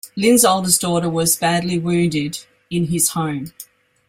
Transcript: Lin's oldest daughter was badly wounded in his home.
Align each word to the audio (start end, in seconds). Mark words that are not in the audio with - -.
Lin's 0.15 0.43
oldest 0.43 0.81
daughter 0.81 1.07
was 1.07 1.35
badly 1.35 1.77
wounded 1.77 2.39
in 2.71 2.85
his 2.87 3.09
home. 3.09 3.53